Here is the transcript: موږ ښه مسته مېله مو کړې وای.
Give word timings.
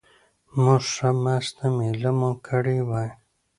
موږ 0.63 0.83
ښه 0.95 1.09
مسته 1.23 1.65
مېله 1.77 2.11
مو 2.19 2.31
کړې 2.47 2.77
وای. 2.89 3.09